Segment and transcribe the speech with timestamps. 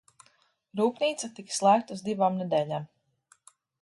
[0.85, 2.85] R?pn?ca tiks sl?gta uz div?m ned???m.